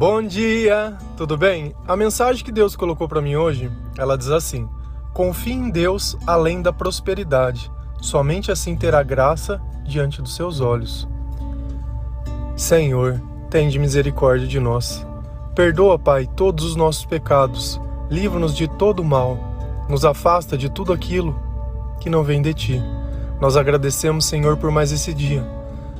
Bom 0.00 0.22
dia, 0.22 0.96
tudo 1.14 1.36
bem? 1.36 1.74
A 1.86 1.94
mensagem 1.94 2.42
que 2.42 2.50
Deus 2.50 2.74
colocou 2.74 3.06
para 3.06 3.20
mim 3.20 3.36
hoje, 3.36 3.70
ela 3.98 4.16
diz 4.16 4.30
assim: 4.30 4.66
Confie 5.12 5.52
em 5.52 5.68
Deus 5.68 6.16
além 6.26 6.62
da 6.62 6.72
prosperidade, 6.72 7.70
somente 8.00 8.50
assim 8.50 8.74
terá 8.74 9.02
graça 9.02 9.60
diante 9.84 10.22
dos 10.22 10.34
seus 10.34 10.58
olhos. 10.58 11.06
Senhor, 12.56 13.20
tende 13.50 13.78
misericórdia 13.78 14.48
de 14.48 14.58
nós. 14.58 15.06
Perdoa, 15.54 15.98
Pai, 15.98 16.26
todos 16.26 16.64
os 16.64 16.76
nossos 16.76 17.04
pecados, 17.04 17.78
livra-nos 18.10 18.56
de 18.56 18.66
todo 18.66 19.04
mal, 19.04 19.36
nos 19.86 20.06
afasta 20.06 20.56
de 20.56 20.70
tudo 20.70 20.94
aquilo 20.94 21.38
que 22.00 22.08
não 22.08 22.24
vem 22.24 22.40
de 22.40 22.54
ti. 22.54 22.82
Nós 23.38 23.54
agradecemos, 23.54 24.24
Senhor, 24.24 24.56
por 24.56 24.70
mais 24.70 24.92
esse 24.92 25.12
dia, 25.12 25.46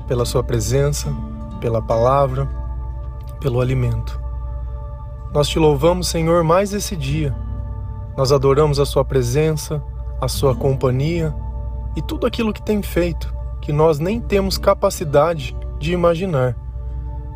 pela 0.09 0.25
Sua 0.25 0.43
presença, 0.43 1.15
pela 1.61 1.83
palavra, 1.83 2.60
pelo 3.41 3.61
alimento. 3.61 4.21
Nós 5.33 5.49
te 5.49 5.59
louvamos, 5.59 6.09
Senhor, 6.09 6.45
mais 6.45 6.73
esse 6.73 6.97
dia. 6.97 7.35
Nós 8.17 8.33
adoramos 8.33 8.79
a 8.79 8.85
Sua 8.85 9.05
presença, 9.05 9.83
a 10.21 10.29
Sua 10.29 10.55
companhia 10.55 11.35
e 11.97 12.03
tudo 12.03 12.27
aquilo 12.27 12.53
que 12.53 12.63
tem 12.63 12.83
feito, 12.83 13.33
que 13.61 13.73
nós 13.73 13.99
nem 13.99 14.21
temos 14.21 14.59
capacidade 14.59 15.57
de 15.79 15.93
imaginar. 15.93 16.57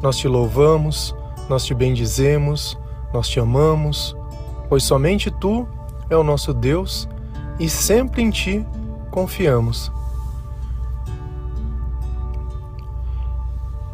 Nós 0.03 0.17
te 0.19 0.29
louvamos, 0.29 1.15
nós 1.49 1.65
te 1.65 1.73
bendizemos, 1.73 2.79
nós 3.13 3.29
te 3.29 3.41
amamos, 3.41 4.17
pois 4.69 4.83
somente 4.83 5.31
Tu 5.31 5.67
é 6.11 6.17
o 6.17 6.25
nosso 6.25 6.53
Deus 6.53 7.09
e 7.59 7.69
sempre 7.69 8.23
em 8.23 8.31
Ti 8.31 8.67
confiamos. 9.11 9.91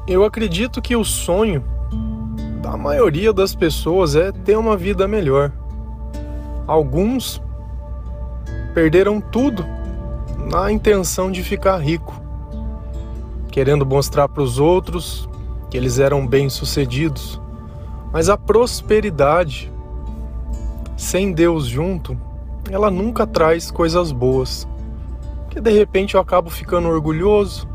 Eu 0.06 0.24
acredito 0.24 0.82
que 0.82 0.96
o 0.96 1.04
sonho 1.04 1.62
da 2.60 2.76
maioria 2.76 3.32
das 3.32 3.54
pessoas 3.54 4.14
é 4.14 4.30
ter 4.32 4.56
uma 4.56 4.76
vida 4.76 5.08
melhor. 5.08 5.52
Alguns 6.66 7.42
perderam 8.74 9.20
tudo 9.20 9.64
na 10.50 10.70
intenção 10.70 11.30
de 11.30 11.42
ficar 11.42 11.78
rico, 11.78 12.20
querendo 13.50 13.84
mostrar 13.86 14.28
para 14.28 14.42
os 14.42 14.58
outros 14.58 15.28
que 15.70 15.76
eles 15.76 15.98
eram 15.98 16.26
bem-sucedidos. 16.26 17.40
Mas 18.12 18.28
a 18.28 18.36
prosperidade 18.36 19.72
sem 20.96 21.32
Deus 21.32 21.64
junto, 21.64 22.18
ela 22.70 22.90
nunca 22.90 23.26
traz 23.26 23.70
coisas 23.70 24.12
boas 24.12 24.68
que 25.48 25.60
de 25.60 25.70
repente 25.70 26.14
eu 26.14 26.20
acabo 26.20 26.48
ficando 26.48 26.88
orgulhoso, 26.88 27.66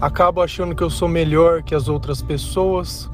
acabo 0.00 0.40
achando 0.40 0.74
que 0.74 0.82
eu 0.82 0.90
sou 0.90 1.08
melhor 1.08 1.62
que 1.62 1.74
as 1.74 1.88
outras 1.88 2.22
pessoas, 2.22 3.10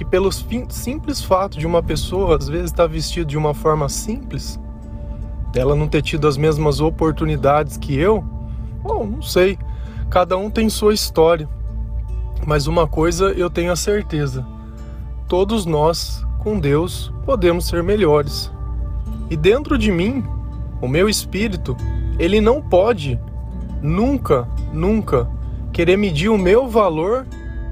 que 0.00 0.04
pelo 0.06 0.32
simples 0.32 1.20
fato 1.20 1.58
de 1.58 1.66
uma 1.66 1.82
pessoa 1.82 2.38
às 2.38 2.48
vezes 2.48 2.70
estar 2.70 2.84
tá 2.84 2.88
vestida 2.88 3.26
de 3.26 3.36
uma 3.36 3.52
forma 3.52 3.86
simples, 3.86 4.58
dela 5.52 5.76
não 5.76 5.86
ter 5.86 6.00
tido 6.00 6.26
as 6.26 6.38
mesmas 6.38 6.80
oportunidades 6.80 7.76
que 7.76 7.98
eu, 7.98 8.24
bom, 8.82 9.04
não 9.04 9.20
sei, 9.20 9.58
cada 10.08 10.38
um 10.38 10.48
tem 10.48 10.70
sua 10.70 10.94
história. 10.94 11.46
Mas 12.46 12.66
uma 12.66 12.86
coisa 12.86 13.26
eu 13.32 13.50
tenho 13.50 13.70
a 13.70 13.76
certeza: 13.76 14.46
todos 15.28 15.66
nós, 15.66 16.26
com 16.38 16.58
Deus, 16.58 17.12
podemos 17.26 17.66
ser 17.66 17.82
melhores. 17.82 18.50
E 19.28 19.36
dentro 19.36 19.76
de 19.76 19.92
mim, 19.92 20.24
o 20.80 20.88
meu 20.88 21.10
espírito 21.10 21.76
ele 22.18 22.40
não 22.40 22.62
pode 22.62 23.20
nunca, 23.82 24.48
nunca 24.72 25.28
querer 25.74 25.98
medir 25.98 26.30
o 26.30 26.38
meu 26.38 26.66
valor 26.66 27.26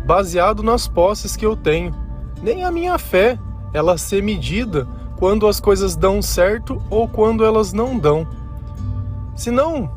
baseado 0.05 0.63
nas 0.63 0.87
posses 0.87 1.35
que 1.35 1.47
eu 1.47 1.57
tenho. 1.57 2.08
Nem 2.43 2.65
a 2.65 2.71
minha 2.71 2.99
fé, 2.99 3.39
ela 3.73 3.99
ser 3.99 4.23
medida 4.23 4.87
quando 5.19 5.47
as 5.47 5.59
coisas 5.59 5.97
dão 5.97 6.23
certo 6.23 6.81
ou 6.89 7.09
quando 7.09 7.45
elas 7.45 7.73
não 7.73 7.99
dão. 7.99 8.27
Senão, 9.35 9.91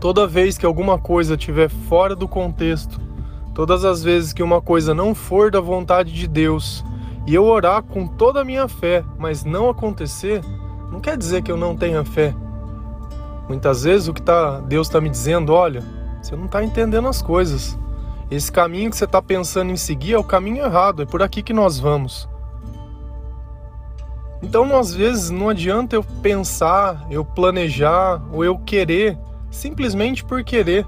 toda 0.00 0.26
vez 0.26 0.58
que 0.58 0.66
alguma 0.66 0.98
coisa 0.98 1.34
estiver 1.34 1.68
fora 1.68 2.14
do 2.14 2.28
contexto, 2.28 3.00
todas 3.54 3.84
as 3.84 4.02
vezes 4.02 4.32
que 4.32 4.42
uma 4.42 4.60
coisa 4.60 4.94
não 4.94 5.14
for 5.14 5.50
da 5.50 5.60
vontade 5.60 6.12
de 6.12 6.26
Deus 6.26 6.84
e 7.26 7.34
eu 7.34 7.44
orar 7.44 7.82
com 7.82 8.06
toda 8.06 8.40
a 8.40 8.44
minha 8.44 8.68
fé, 8.68 9.04
mas 9.18 9.44
não 9.44 9.70
acontecer, 9.70 10.42
não 10.90 11.00
quer 11.00 11.16
dizer 11.16 11.42
que 11.42 11.50
eu 11.50 11.56
não 11.56 11.76
tenha 11.76 12.04
fé. 12.04 12.34
Muitas 13.48 13.84
vezes 13.84 14.08
o 14.08 14.14
que 14.14 14.22
tá, 14.22 14.60
Deus 14.60 14.88
está 14.88 15.00
me 15.00 15.08
dizendo, 15.08 15.52
olha, 15.52 15.82
você 16.20 16.36
não 16.36 16.46
está 16.46 16.62
entendendo 16.64 17.08
as 17.08 17.22
coisas. 17.22 17.78
Esse 18.32 18.50
caminho 18.50 18.88
que 18.88 18.96
você 18.96 19.04
está 19.04 19.20
pensando 19.20 19.72
em 19.72 19.76
seguir 19.76 20.14
é 20.14 20.18
o 20.18 20.24
caminho 20.24 20.64
errado, 20.64 21.02
é 21.02 21.04
por 21.04 21.22
aqui 21.22 21.42
que 21.42 21.52
nós 21.52 21.78
vamos. 21.78 22.26
Então, 24.42 24.74
às 24.74 24.94
vezes, 24.94 25.28
não 25.28 25.50
adianta 25.50 25.96
eu 25.96 26.02
pensar, 26.22 27.06
eu 27.10 27.26
planejar 27.26 28.22
ou 28.32 28.42
eu 28.42 28.58
querer, 28.58 29.18
simplesmente 29.50 30.24
por 30.24 30.42
querer. 30.42 30.86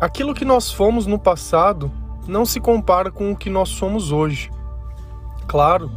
Aquilo 0.00 0.34
que 0.34 0.44
nós 0.44 0.72
fomos 0.72 1.06
no 1.06 1.20
passado 1.20 1.88
não 2.26 2.44
se 2.44 2.58
compara 2.58 3.12
com 3.12 3.30
o 3.30 3.36
que 3.36 3.48
nós 3.48 3.68
somos 3.68 4.10
hoje. 4.10 4.50
Claro 5.46 5.88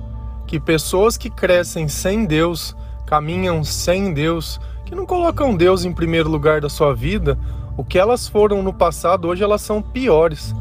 que 0.45 0.59
pessoas 0.59 1.17
que 1.17 1.31
crescem 1.31 1.87
sem 1.87 2.25
Deus 2.25 2.75
caminham 3.07 3.63
sem 3.63 4.13
Deus, 4.13 4.61
que 4.85 4.93
não 4.93 5.03
colocam 5.03 5.55
Deus 5.55 5.83
em 5.83 5.91
primeiro 5.91 6.29
lugar 6.29 6.61
da 6.61 6.69
sua 6.69 6.93
vida, 6.93 7.39
o 7.77 7.83
que 7.83 7.99
elas 7.99 8.27
foram 8.27 8.63
no 8.63 8.73
passado, 8.73 9.27
hoje 9.27 9.43
elas 9.43 9.61
são 9.61 9.83
piores, 9.83 10.53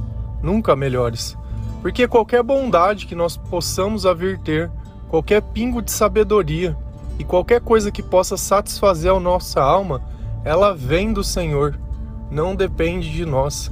nunca 0.43 0.77
melhores. 0.77 1.37
Porque 1.81 2.06
qualquer 2.06 2.43
bondade 2.43 3.06
que 3.06 3.15
nós 3.15 3.38
possamos 3.38 4.04
vir 4.16 4.38
ter, 4.38 4.71
qualquer 5.09 5.41
pingo 5.41 5.81
de 5.81 5.91
sabedoria 5.91 6.76
e 7.19 7.25
qualquer 7.25 7.62
coisa 7.62 7.91
que 7.91 8.03
possa 8.03 8.37
satisfazer 8.37 9.10
a 9.10 9.19
nossa 9.19 9.62
alma, 9.62 10.03
ela 10.44 10.75
vem 10.75 11.12
do 11.12 11.25
Senhor, 11.25 11.78
não 12.31 12.55
depende 12.55 13.10
de 13.10 13.25
nós. 13.25 13.71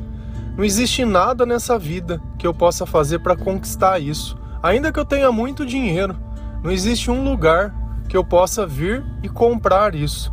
Não 0.57 0.65
existe 0.65 1.05
nada 1.05 1.45
nessa 1.45 1.79
vida 1.79 2.23
que 2.39 2.47
eu 2.47 2.55
possa 2.55 2.87
fazer 2.87 3.19
para 3.19 3.37
conquistar 3.37 3.99
isso. 3.99 4.39
Ainda 4.63 4.91
que 4.91 4.99
eu 4.99 5.05
tenha 5.05 5.31
muito 5.31 5.67
dinheiro, 5.67 6.17
não 6.63 6.71
existe 6.71 7.11
um 7.11 7.23
lugar 7.23 7.75
que 8.09 8.17
eu 8.17 8.25
possa 8.25 8.67
vir 8.67 9.05
e 9.23 9.29
comprar 9.29 9.95
isso. 9.95 10.33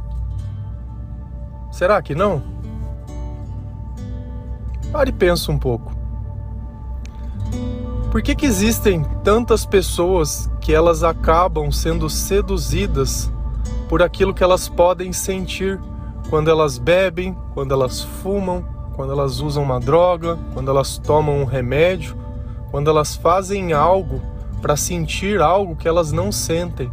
Será 1.72 2.02
que 2.02 2.16
não? 2.16 2.51
Pare 4.92 5.10
e 5.10 5.14
pensa 5.14 5.52
um 5.52 5.58
pouco. 5.58 5.96
Por 8.12 8.22
que, 8.22 8.36
que 8.36 8.46
existem 8.46 9.04
tantas 9.24 9.66
pessoas 9.66 10.52
que 10.60 10.74
elas 10.74 11.02
acabam 11.02 11.72
sendo 11.72 12.10
seduzidas 12.10 13.32
por 13.88 14.04
aquilo 14.04 14.34
que 14.34 14.44
elas 14.44 14.68
podem 14.68 15.14
sentir 15.14 15.80
quando 16.30 16.50
elas 16.50 16.78
bebem, 16.78 17.36
quando 17.54 17.74
elas 17.74 18.02
fumam, 18.02 18.66
quando 18.94 19.14
elas 19.14 19.40
usam 19.40 19.64
uma 19.64 19.80
droga, 19.80 20.38
quando 20.54 20.70
elas 20.70 20.98
tomam 20.98 21.42
um 21.42 21.46
remédio, 21.46 22.18
quando 22.70 22.90
elas 22.90 23.16
fazem 23.16 23.72
algo 23.72 24.22
para 24.62 24.76
sentir 24.76 25.42
algo 25.42 25.76
que 25.76 25.88
elas 25.88 26.12
não 26.12 26.34
sentem? 26.34 26.92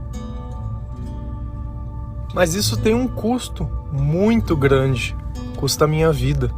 Mas 2.33 2.55
isso 2.55 2.77
tem 2.77 2.95
um 2.95 3.09
custo 3.09 3.69
muito 3.91 4.57
grande, 4.57 5.17
custa 5.57 5.85
a 5.85 5.89
minha 5.89 6.13
vida. 6.13 6.51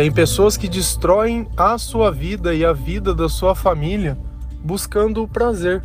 Tem 0.00 0.10
pessoas 0.10 0.56
que 0.56 0.66
destroem 0.66 1.46
a 1.54 1.76
sua 1.76 2.10
vida 2.10 2.54
e 2.54 2.64
a 2.64 2.72
vida 2.72 3.14
da 3.14 3.28
sua 3.28 3.54
família 3.54 4.16
buscando 4.64 5.22
o 5.22 5.28
prazer, 5.28 5.82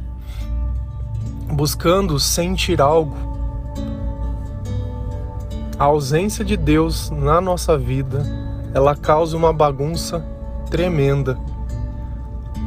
buscando 1.51 2.17
sentir 2.17 2.79
algo. 2.79 3.13
A 5.77 5.83
ausência 5.83 6.45
de 6.45 6.55
Deus 6.55 7.09
na 7.09 7.41
nossa 7.41 7.77
vida, 7.77 8.25
ela 8.73 8.95
causa 8.95 9.35
uma 9.35 9.51
bagunça 9.51 10.25
tremenda. 10.71 11.37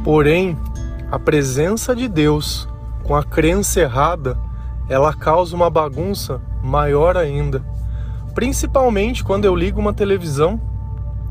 Porém, 0.03 0.55
a 1.11 1.17
presença 1.17 1.95
de 1.95 2.07
Deus 2.07 2.69
com 3.03 3.15
a 3.15 3.23
crença 3.23 3.79
errada 3.79 4.37
ela 4.87 5.15
causa 5.15 5.55
uma 5.55 5.71
bagunça 5.71 6.39
maior 6.61 7.17
ainda. 7.17 7.65
Principalmente 8.35 9.23
quando 9.23 9.45
eu 9.45 9.55
ligo 9.55 9.79
uma 9.79 9.95
televisão 9.95 10.68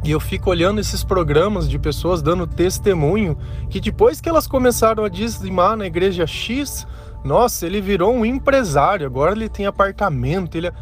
e 0.05 0.11
eu 0.11 0.21
fico 0.21 0.51
olhando 0.51 0.81
esses 0.81 1.03
programas 1.03 1.69
de 1.69 1.79
pessoas 1.79 2.23
dando 2.23 2.47
testemunho 2.47 3.37
que 3.69 3.81
depois 3.81 4.21
que 4.21 4.29
elas 4.29 4.47
começaram 4.47 5.05
a 5.05 5.09
dizimar 5.09 5.77
na 5.77 5.87
igreja 5.87 6.27
X, 6.27 6.87
nossa, 7.25 7.67
ele 7.67 7.81
virou 7.81 8.15
um 8.15 8.25
empresário, 8.25 9.07
agora 9.07 9.33
ele 9.33 9.49
tem 9.49 9.67
apartamento, 9.67 10.57
ele 10.57 10.69
é... 10.69 10.73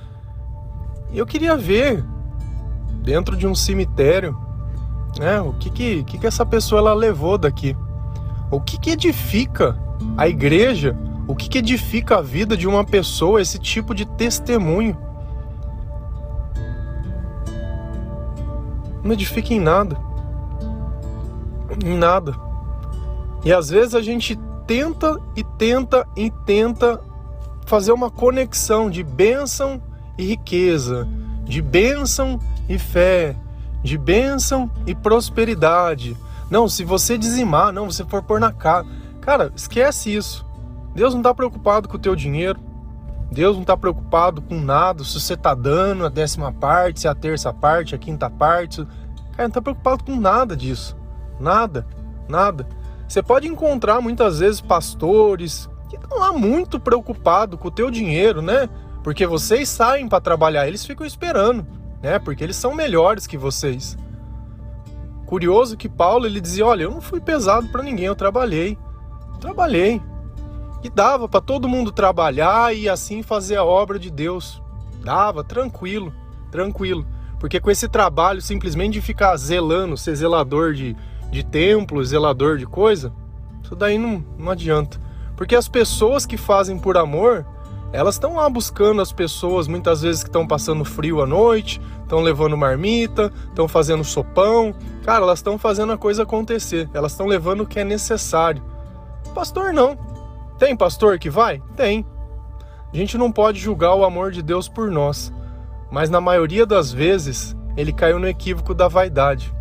Eu 1.15 1.25
queria 1.25 1.57
ver 1.57 2.05
dentro 3.03 3.37
de 3.37 3.47
um 3.47 3.55
cemitério, 3.55 4.37
né, 5.19 5.41
o 5.41 5.53
que 5.55 5.71
que, 5.71 6.05
que, 6.05 6.19
que 6.19 6.27
essa 6.27 6.45
pessoa 6.45 6.81
ela 6.81 6.95
levou 6.95 7.39
daqui? 7.39 7.77
O 8.51 8.61
que 8.61 8.79
que 8.79 8.91
edifica 8.91 9.79
a 10.17 10.29
igreja 10.29 10.97
o 11.29 11.35
que, 11.35 11.49
que 11.49 11.59
edifica 11.59 12.19
a 12.19 12.23
vida 12.23 12.57
de 12.57 12.69
uma 12.69 12.85
pessoa 12.85 13.41
esse 13.43 13.59
tipo 13.59 13.95
de 13.95 14.07
testemunho? 14.07 14.97
Não 19.07 19.13
edifica 19.13 19.55
em 19.55 19.61
nada. 19.61 19.97
Em 21.85 21.97
nada. 21.97 22.35
E 23.45 23.53
às 23.53 23.71
vezes 23.71 23.95
a 23.95 24.03
gente 24.03 24.37
tenta 24.67 25.21
e 25.37 25.45
tenta 25.45 26.07
e 26.17 26.29
tenta 26.45 27.01
fazer 27.67 27.93
uma 27.93 28.11
conexão 28.11 28.91
de 28.91 29.05
bênção 29.05 29.81
e 30.19 30.25
riqueza, 30.25 31.07
de 31.45 31.63
bênção 31.63 32.41
e 32.69 32.79
fé, 32.79 33.37
de 33.83 33.97
bênção 33.97 34.69
e 34.87 34.95
prosperidade. 34.95 36.17
Não, 36.51 36.69
se 36.69 36.83
você 36.83 37.17
dizimar, 37.17 37.73
não, 37.73 37.89
você 37.89 38.05
for 38.05 38.23
pôr 38.23 38.41
na 38.41 38.53
cara. 38.53 38.87
Cara, 39.21 39.53
esquece 39.55 40.13
isso. 40.15 40.45
Deus 40.95 41.13
não 41.15 41.21
está 41.21 41.33
preocupado 41.33 41.89
com 41.89 41.97
o 41.97 42.01
teu 42.01 42.17
dinheiro. 42.17 42.59
Deus 43.31 43.57
não 43.57 43.63
está 43.63 43.77
preocupado 43.77 44.41
com 44.41 44.61
nada, 44.61 45.03
se 45.03 45.19
você 45.21 45.35
está 45.35 45.55
dando 45.55 46.07
a 46.07 46.09
décima 46.09 46.53
parte, 46.53 47.01
se 47.01 47.07
é 47.09 47.11
a 47.11 47.15
terça 47.15 47.53
parte, 47.53 47.95
a 47.95 47.99
quinta 47.99 48.31
parte. 48.31 48.85
Cara, 49.33 49.43
não 49.43 49.49
está 49.49 49.61
preocupado 49.61 50.05
com 50.05 50.17
nada 50.17 50.57
disso. 50.57 50.97
Nada, 51.39 51.87
nada. 52.29 52.67
Você 53.09 53.23
pode 53.23 53.47
encontrar 53.47 54.01
muitas 54.01 54.39
vezes 54.39 54.61
pastores 54.61 55.69
que 55.89 55.97
estão 55.97 56.19
lá 56.19 56.33
muito 56.33 56.81
preocupados 56.81 57.59
com 57.59 57.69
o 57.69 57.71
teu 57.71 57.91
dinheiro, 57.91 58.43
né? 58.43 58.69
Porque 59.03 59.27
vocês 59.27 59.69
saem 59.69 60.09
para 60.09 60.21
trabalhar, 60.21 60.67
eles 60.67 60.85
ficam 60.85 61.07
esperando, 61.07 61.67
né? 62.03 62.19
Porque 62.19 62.43
eles 62.43 62.57
são 62.57 62.75
melhores 62.75 63.27
que 63.27 63.37
vocês. 63.39 63.97
Curioso 65.27 65.77
que 65.77 65.89
Paulo 65.89 66.27
ele 66.27 66.41
dizia: 66.41 66.67
"Olha, 66.67 66.85
eu 66.85 66.91
não 66.91 67.01
fui 67.01 67.21
pesado 67.21 67.69
para 67.69 67.83
ninguém, 67.83 68.07
eu 68.07 68.17
trabalhei. 68.17 68.79
Trabalhei. 69.41 70.01
E 70.87 70.89
dava 70.89 71.29
para 71.29 71.41
todo 71.41 71.69
mundo 71.69 71.91
trabalhar 71.91 72.73
e 72.73 72.89
assim 72.89 73.21
fazer 73.21 73.57
a 73.57 73.65
obra 73.65 73.99
de 73.99 74.09
Deus. 74.09 74.63
Dava, 75.03 75.43
tranquilo, 75.43 76.13
tranquilo. 76.49 77.05
Porque 77.41 77.59
com 77.59 77.73
esse 77.73 77.89
trabalho 77.89 78.41
simplesmente 78.41 78.93
de 78.93 79.01
ficar 79.01 79.37
zelando, 79.37 79.97
ser 79.97 80.15
zelador 80.15 80.73
de 80.73 80.97
de 81.29 81.43
templo, 81.43 82.05
zelador 82.05 82.57
de 82.57 82.67
coisa, 82.67 83.13
isso 83.63 83.75
daí 83.75 83.99
não, 83.99 84.25
não 84.39 84.53
adianta. 84.53 84.97
Porque 85.37 85.57
as 85.57 85.69
pessoas 85.69 86.25
que 86.25 86.37
fazem 86.37 86.79
por 86.79 86.97
amor, 86.97 87.45
elas 87.93 88.15
estão 88.15 88.37
lá 88.37 88.49
buscando 88.49 89.03
as 89.03 89.11
pessoas, 89.11 89.69
muitas 89.69 90.03
vezes 90.03 90.23
que 90.23 90.29
estão 90.29 90.47
passando 90.47 90.85
frio 90.85 91.21
à 91.21 91.27
noite, 91.27 91.81
estão 92.03 92.21
levando 92.21 92.57
marmita, 92.57 93.33
estão 93.49 93.67
fazendo 93.67 94.05
sopão. 94.05 94.73
Cara, 95.05 95.25
elas 95.25 95.41
estão 95.41 95.59
fazendo 95.59 95.93
a 95.93 95.99
coisa 95.99 96.23
acontecer, 96.23 96.89
elas 96.95 97.11
estão 97.11 97.27
levando 97.27 97.63
o 97.63 97.67
que 97.67 97.81
é 97.81 97.85
necessário. 97.85 98.63
Pastor 99.35 99.73
não. 99.73 100.16
Tem 100.59 100.77
pastor 100.77 101.19
que 101.19 101.31
vai? 101.31 101.63
Tem. 101.77 102.07
A 102.93 102.97
gente 102.97 103.19
não 103.19 103.31
pode 103.31 103.59
julgar 103.59 103.95
o 103.95 104.05
amor 104.05 104.31
de 104.31 104.43
Deus 104.43 104.69
por 104.69 104.91
nós, 104.91 105.33
mas 105.91 106.09
na 106.09 106.21
maioria 106.21 106.65
das 106.65 106.93
vezes 106.93 107.57
ele 107.77 107.93
caiu 107.93 108.19
no 108.19 108.29
equívoco 108.29 108.73
da 108.73 108.89
vaidade 108.89 109.55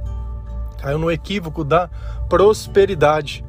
caiu 0.85 0.99
no 0.99 1.11
equívoco 1.11 1.63
da 1.63 1.89
prosperidade. 2.29 3.43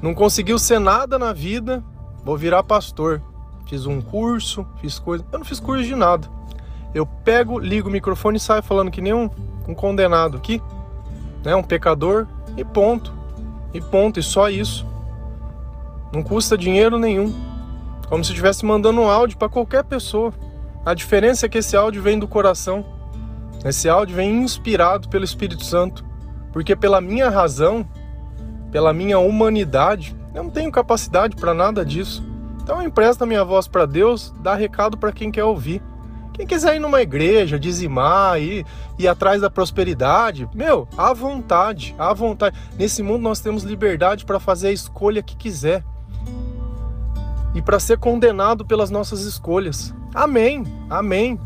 Não 0.00 0.14
conseguiu 0.14 0.58
ser 0.58 0.78
nada 0.78 1.18
na 1.18 1.30
vida, 1.30 1.84
vou 2.24 2.34
virar 2.36 2.62
pastor. 2.62 3.20
Fiz 3.68 3.84
um 3.84 4.00
curso, 4.00 4.66
fiz 4.80 4.98
coisa. 4.98 5.22
Eu 5.30 5.38
não 5.38 5.44
fiz 5.44 5.60
curso 5.60 5.84
de 5.84 5.94
nada. 5.94 6.26
Eu 6.94 7.04
pego, 7.04 7.58
ligo 7.58 7.90
o 7.90 7.92
microfone 7.92 8.38
e 8.38 8.40
saio 8.40 8.62
falando 8.62 8.90
que 8.90 9.02
nem 9.02 9.12
um, 9.12 9.28
um 9.68 9.74
condenado 9.74 10.38
aqui, 10.38 10.62
né? 11.44 11.54
Um 11.54 11.62
pecador 11.62 12.26
e 12.56 12.64
ponto. 12.64 13.12
E 13.74 13.80
ponto, 13.80 14.18
e 14.18 14.22
só 14.22 14.48
isso. 14.48 14.86
Não 16.12 16.22
custa 16.22 16.58
dinheiro 16.58 16.98
nenhum. 16.98 17.32
Como 18.08 18.22
se 18.22 18.30
estivesse 18.30 18.66
mandando 18.66 19.00
um 19.00 19.08
áudio 19.08 19.38
para 19.38 19.48
qualquer 19.48 19.82
pessoa. 19.82 20.32
A 20.84 20.92
diferença 20.92 21.46
é 21.46 21.48
que 21.48 21.58
esse 21.58 21.74
áudio 21.74 22.02
vem 22.02 22.18
do 22.18 22.28
coração. 22.28 22.84
Esse 23.64 23.88
áudio 23.88 24.16
vem 24.16 24.42
inspirado 24.42 25.08
pelo 25.08 25.24
Espírito 25.24 25.64
Santo. 25.64 26.04
Porque 26.52 26.76
pela 26.76 27.00
minha 27.00 27.30
razão, 27.30 27.88
pela 28.70 28.92
minha 28.92 29.18
humanidade, 29.18 30.14
eu 30.34 30.42
não 30.42 30.50
tenho 30.50 30.70
capacidade 30.70 31.34
para 31.34 31.54
nada 31.54 31.82
disso. 31.82 32.22
Então 32.62 32.80
eu 32.80 32.86
empresto 32.86 33.24
a 33.24 33.26
minha 33.26 33.44
voz 33.44 33.66
para 33.66 33.86
Deus, 33.86 34.34
dá 34.40 34.54
recado 34.54 34.98
para 34.98 35.12
quem 35.12 35.30
quer 35.30 35.44
ouvir. 35.44 35.82
Quem 36.34 36.46
quiser 36.46 36.76
ir 36.76 36.78
numa 36.78 37.02
igreja, 37.02 37.58
dizimar, 37.58 38.40
ir, 38.40 38.66
ir 38.98 39.08
atrás 39.08 39.40
da 39.40 39.50
prosperidade, 39.50 40.48
meu, 40.54 40.88
à 40.96 41.12
vontade, 41.12 41.94
à 41.98 42.12
vontade. 42.12 42.56
Nesse 42.78 43.02
mundo 43.02 43.22
nós 43.22 43.40
temos 43.40 43.62
liberdade 43.62 44.24
para 44.24 44.40
fazer 44.40 44.68
a 44.68 44.72
escolha 44.72 45.22
que 45.22 45.36
quiser 45.36 45.84
e 47.54 47.60
para 47.60 47.78
ser 47.78 47.98
condenado 47.98 48.64
pelas 48.64 48.90
nossas 48.90 49.22
escolhas. 49.22 49.94
Amém, 50.14 50.64
amém. 50.88 51.38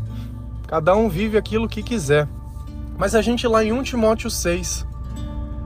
Cada 0.67 0.95
um 0.95 1.09
vive 1.09 1.37
aquilo 1.37 1.67
que 1.67 1.83
quiser. 1.83 2.27
Mas 2.97 3.15
a 3.15 3.21
gente 3.21 3.47
lá 3.47 3.63
em 3.63 3.71
1 3.71 3.83
Timóteo 3.83 4.29
6, 4.29 4.85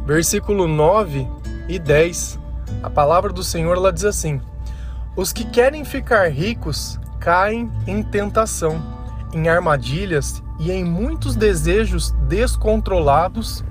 versículo 0.06 0.68
9 0.68 1.28
e 1.68 1.80
10, 1.80 2.40
a 2.84 2.90
palavra 2.90 3.32
do 3.32 3.44
Senhor 3.44 3.78
ela 3.78 3.94
diz 3.94 4.06
assim: 4.06 4.42
Os 5.16 5.32
que 5.32 5.46
querem 5.46 5.86
ficar 5.86 6.30
ricos 6.30 7.00
caem 7.20 7.72
em 7.88 8.04
tentação, 8.04 8.82
em 9.34 9.48
armadilhas 9.48 10.44
e 10.60 10.72
em 10.72 10.84
muitos 10.84 11.36
desejos 11.36 12.12
descontrolados 12.28 13.64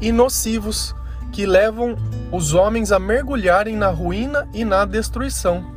e 0.00 0.10
nocivos 0.10 0.94
que 1.30 1.46
levam 1.46 1.96
os 2.30 2.52
homens 2.52 2.92
a 2.92 2.98
mergulharem 2.98 3.76
na 3.76 3.88
ruína 3.88 4.48
e 4.52 4.64
na 4.64 4.84
destruição. 4.84 5.71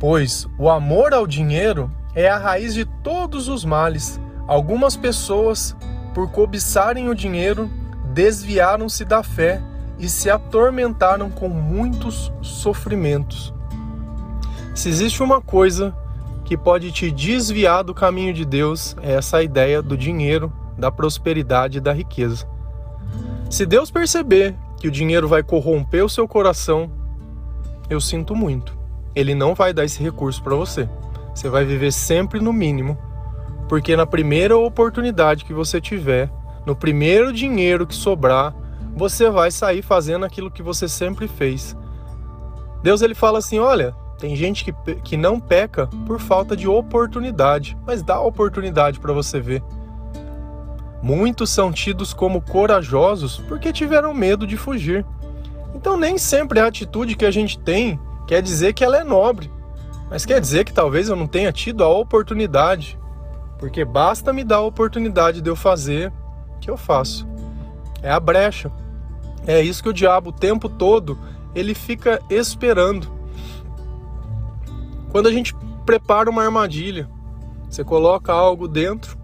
Pois 0.00 0.46
o 0.56 0.68
amor 0.68 1.12
ao 1.12 1.26
dinheiro 1.26 1.90
é 2.14 2.28
a 2.28 2.38
raiz 2.38 2.72
de 2.74 2.84
todos 2.84 3.48
os 3.48 3.64
males. 3.64 4.20
Algumas 4.46 4.96
pessoas, 4.96 5.76
por 6.14 6.30
cobiçarem 6.30 7.08
o 7.08 7.14
dinheiro, 7.14 7.68
desviaram-se 8.12 9.04
da 9.04 9.22
fé 9.22 9.60
e 9.98 10.08
se 10.08 10.30
atormentaram 10.30 11.30
com 11.30 11.48
muitos 11.48 12.32
sofrimentos. 12.40 13.52
Se 14.74 14.88
existe 14.88 15.22
uma 15.22 15.40
coisa 15.40 15.94
que 16.44 16.56
pode 16.56 16.92
te 16.92 17.10
desviar 17.10 17.82
do 17.82 17.92
caminho 17.92 18.32
de 18.32 18.44
Deus, 18.44 18.96
é 19.02 19.14
essa 19.14 19.42
ideia 19.42 19.82
do 19.82 19.96
dinheiro, 19.96 20.52
da 20.78 20.90
prosperidade 20.90 21.78
e 21.78 21.80
da 21.80 21.92
riqueza. 21.92 22.48
Se 23.50 23.66
Deus 23.66 23.90
perceber 23.90 24.54
que 24.78 24.86
o 24.86 24.90
dinheiro 24.90 25.26
vai 25.26 25.42
corromper 25.42 26.04
o 26.04 26.08
seu 26.08 26.28
coração, 26.28 26.90
eu 27.90 28.00
sinto 28.00 28.36
muito. 28.36 28.78
Ele 29.18 29.34
não 29.34 29.52
vai 29.52 29.72
dar 29.72 29.84
esse 29.84 30.00
recurso 30.00 30.40
para 30.40 30.54
você. 30.54 30.88
Você 31.34 31.48
vai 31.48 31.64
viver 31.64 31.92
sempre 31.92 32.38
no 32.38 32.52
mínimo, 32.52 32.96
porque 33.68 33.96
na 33.96 34.06
primeira 34.06 34.56
oportunidade 34.56 35.44
que 35.44 35.52
você 35.52 35.80
tiver, 35.80 36.30
no 36.64 36.76
primeiro 36.76 37.32
dinheiro 37.32 37.84
que 37.84 37.96
sobrar, 37.96 38.54
você 38.94 39.28
vai 39.28 39.50
sair 39.50 39.82
fazendo 39.82 40.24
aquilo 40.24 40.52
que 40.52 40.62
você 40.62 40.86
sempre 40.86 41.26
fez. 41.26 41.76
Deus 42.80 43.02
ele 43.02 43.12
fala 43.12 43.38
assim: 43.40 43.58
olha, 43.58 43.92
tem 44.20 44.36
gente 44.36 44.64
que, 44.64 44.72
que 45.02 45.16
não 45.16 45.40
peca 45.40 45.88
por 46.06 46.20
falta 46.20 46.56
de 46.56 46.68
oportunidade, 46.68 47.76
mas 47.84 48.04
dá 48.04 48.20
oportunidade 48.20 49.00
para 49.00 49.12
você 49.12 49.40
ver. 49.40 49.64
Muitos 51.02 51.50
são 51.50 51.72
tidos 51.72 52.14
como 52.14 52.40
corajosos 52.40 53.38
porque 53.48 53.72
tiveram 53.72 54.14
medo 54.14 54.46
de 54.46 54.56
fugir. 54.56 55.04
Então, 55.74 55.96
nem 55.96 56.16
sempre 56.16 56.60
a 56.60 56.68
atitude 56.68 57.16
que 57.16 57.26
a 57.26 57.32
gente 57.32 57.58
tem 57.58 57.98
quer 58.28 58.42
dizer 58.42 58.74
que 58.74 58.84
ela 58.84 58.98
é 58.98 59.02
nobre, 59.02 59.50
mas 60.10 60.26
quer 60.26 60.40
dizer 60.40 60.64
que 60.64 60.72
talvez 60.72 61.08
eu 61.08 61.16
não 61.16 61.26
tenha 61.26 61.50
tido 61.50 61.82
a 61.82 61.88
oportunidade, 61.88 62.98
porque 63.58 63.84
basta 63.84 64.32
me 64.32 64.44
dar 64.44 64.56
a 64.56 64.66
oportunidade 64.66 65.40
de 65.40 65.48
eu 65.48 65.56
fazer 65.56 66.12
que 66.60 66.70
eu 66.70 66.76
faço. 66.76 67.26
É 68.02 68.10
a 68.10 68.20
brecha. 68.20 68.70
É 69.46 69.62
isso 69.62 69.82
que 69.82 69.88
o 69.88 69.94
diabo 69.94 70.28
o 70.28 70.32
tempo 70.32 70.68
todo 70.68 71.18
ele 71.54 71.74
fica 71.74 72.20
esperando. 72.28 73.10
Quando 75.10 75.26
a 75.26 75.32
gente 75.32 75.56
prepara 75.86 76.28
uma 76.28 76.44
armadilha, 76.44 77.08
você 77.68 77.82
coloca 77.82 78.30
algo 78.30 78.68
dentro, 78.68 79.16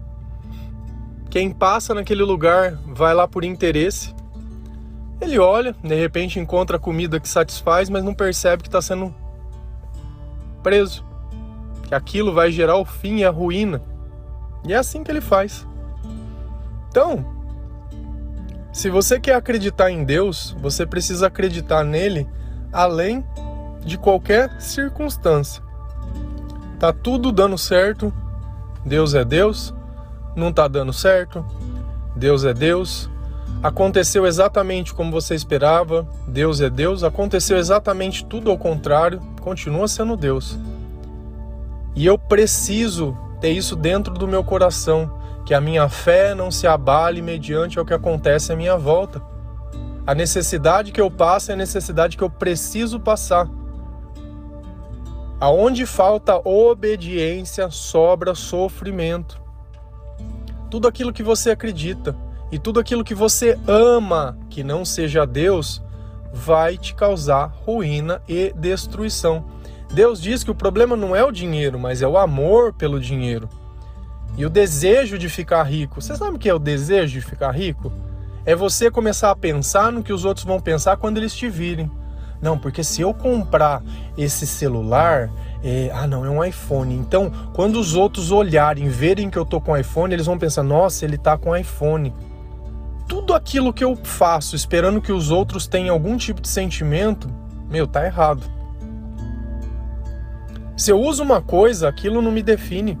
quem 1.29 1.51
passa 1.51 1.93
naquele 1.93 2.23
lugar 2.23 2.73
vai 2.87 3.13
lá 3.13 3.27
por 3.27 3.43
interesse. 3.43 4.14
Ele 5.19 5.39
olha, 5.39 5.75
de 5.83 5.95
repente 5.95 6.39
encontra 6.39 6.77
comida 6.77 7.19
que 7.19 7.27
satisfaz, 7.27 7.89
mas 7.89 8.03
não 8.03 8.13
percebe 8.13 8.63
que 8.63 8.67
está 8.67 8.81
sendo 8.81 9.13
preso. 10.61 11.05
Que 11.83 11.95
aquilo 11.95 12.33
vai 12.33 12.51
gerar 12.51 12.77
o 12.77 12.85
fim 12.85 13.17
e 13.17 13.25
a 13.25 13.29
ruína. 13.29 13.81
E 14.65 14.73
é 14.73 14.77
assim 14.77 15.03
que 15.03 15.11
ele 15.11 15.21
faz. 15.21 15.65
Então, 16.89 17.25
se 18.73 18.89
você 18.89 19.19
quer 19.19 19.35
acreditar 19.35 19.89
em 19.89 20.03
Deus, 20.03 20.55
você 20.59 20.85
precisa 20.85 21.27
acreditar 21.27 21.83
nele 21.83 22.27
além 22.73 23.25
de 23.85 23.97
qualquer 23.97 24.59
circunstância. 24.59 25.63
Tá 26.77 26.91
tudo 26.91 27.31
dando 27.31 27.57
certo, 27.57 28.13
Deus 28.85 29.13
é 29.13 29.23
Deus. 29.23 29.73
Não 30.35 30.51
tá 30.51 30.67
dando 30.67 30.91
certo, 30.91 31.45
Deus 32.15 32.43
é 32.43 32.53
Deus. 32.53 33.09
Aconteceu 33.65 34.27
exatamente 34.27 34.93
como 34.93 35.11
você 35.11 35.33
esperava, 35.33 36.07
Deus 36.27 36.61
é 36.61 36.69
Deus. 36.69 37.03
Aconteceu 37.03 37.57
exatamente 37.57 38.23
tudo 38.23 38.51
ao 38.51 38.57
contrário, 38.57 39.19
continua 39.41 39.87
sendo 39.87 40.15
Deus. 40.15 40.57
E 41.95 42.05
eu 42.05 42.17
preciso 42.17 43.17
ter 43.41 43.51
isso 43.51 43.75
dentro 43.75 44.13
do 44.13 44.27
meu 44.27 44.43
coração 44.43 45.11
que 45.45 45.53
a 45.53 45.61
minha 45.61 45.87
fé 45.87 46.35
não 46.35 46.51
se 46.51 46.67
abale 46.67 47.21
mediante 47.21 47.79
o 47.79 47.85
que 47.85 47.93
acontece 47.93 48.51
à 48.51 48.55
minha 48.55 48.77
volta. 48.77 49.21
A 50.05 50.13
necessidade 50.13 50.91
que 50.91 51.01
eu 51.01 51.09
passo 51.09 51.51
é 51.51 51.53
a 51.53 51.57
necessidade 51.57 52.17
que 52.17 52.23
eu 52.23 52.29
preciso 52.29 52.99
passar. 52.99 53.49
Aonde 55.39 55.85
falta 55.85 56.39
obediência, 56.47 57.69
sobra 57.71 58.35
sofrimento. 58.35 59.41
Tudo 60.69 60.87
aquilo 60.87 61.13
que 61.13 61.23
você 61.23 61.51
acredita 61.51 62.15
e 62.51 62.59
tudo 62.59 62.79
aquilo 62.79 63.03
que 63.03 63.15
você 63.15 63.57
ama 63.67 64.37
que 64.49 64.63
não 64.63 64.85
seja 64.85 65.25
Deus 65.25 65.81
vai 66.33 66.77
te 66.77 66.93
causar 66.93 67.45
ruína 67.65 68.21
e 68.27 68.53
destruição. 68.55 69.45
Deus 69.93 70.21
diz 70.21 70.43
que 70.43 70.51
o 70.51 70.55
problema 70.55 70.95
não 70.95 71.15
é 71.15 71.23
o 71.23 71.31
dinheiro, 71.31 71.79
mas 71.79 72.01
é 72.01 72.07
o 72.07 72.17
amor 72.17 72.73
pelo 72.73 72.99
dinheiro. 72.99 73.47
E 74.37 74.45
o 74.45 74.49
desejo 74.49 75.17
de 75.17 75.29
ficar 75.29 75.63
rico. 75.63 76.01
Você 76.01 76.15
sabe 76.15 76.35
o 76.35 76.39
que 76.39 76.49
é 76.49 76.53
o 76.53 76.59
desejo 76.59 77.13
de 77.13 77.25
ficar 77.25 77.51
rico? 77.51 77.91
É 78.45 78.53
você 78.53 78.91
começar 78.91 79.31
a 79.31 79.35
pensar 79.35 79.91
no 79.91 80.03
que 80.03 80.11
os 80.11 80.25
outros 80.25 80.45
vão 80.45 80.59
pensar 80.59 80.97
quando 80.97 81.17
eles 81.17 81.33
te 81.33 81.49
virem. 81.49 81.89
Não, 82.41 82.57
porque 82.57 82.83
se 82.83 83.01
eu 83.01 83.13
comprar 83.13 83.81
esse 84.17 84.45
celular, 84.45 85.31
é, 85.63 85.89
ah 85.93 86.05
não, 86.05 86.25
é 86.25 86.29
um 86.29 86.43
iPhone. 86.43 86.93
Então, 86.93 87.31
quando 87.53 87.79
os 87.79 87.95
outros 87.95 88.29
olharem, 88.29 88.89
verem 88.89 89.29
que 89.29 89.37
eu 89.37 89.45
tô 89.45 89.61
com 89.61 89.75
iPhone, 89.75 90.13
eles 90.13 90.25
vão 90.25 90.37
pensar: 90.37 90.61
"Nossa, 90.63 91.05
ele 91.05 91.17
tá 91.17 91.37
com 91.37 91.55
iPhone". 91.55 92.13
Tudo 93.07 93.33
aquilo 93.33 93.73
que 93.73 93.83
eu 93.83 93.95
faço 93.95 94.55
esperando 94.55 95.01
que 95.01 95.11
os 95.11 95.29
outros 95.31 95.67
tenham 95.67 95.93
algum 95.93 96.17
tipo 96.17 96.41
de 96.41 96.47
sentimento, 96.47 97.29
meu, 97.69 97.87
tá 97.87 98.05
errado. 98.05 98.43
Se 100.77 100.91
eu 100.91 100.99
uso 100.99 101.23
uma 101.23 101.41
coisa, 101.41 101.87
aquilo 101.87 102.21
não 102.21 102.31
me 102.31 102.43
define. 102.43 102.97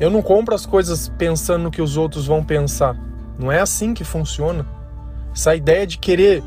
Eu 0.00 0.10
não 0.10 0.22
compro 0.22 0.54
as 0.54 0.64
coisas 0.64 1.08
pensando 1.18 1.64
no 1.64 1.70
que 1.70 1.82
os 1.82 1.96
outros 1.96 2.26
vão 2.26 2.42
pensar. 2.42 2.96
Não 3.38 3.50
é 3.50 3.60
assim 3.60 3.92
que 3.92 4.04
funciona. 4.04 4.64
Essa 5.34 5.54
ideia 5.54 5.86
de 5.86 5.98
querer 5.98 6.42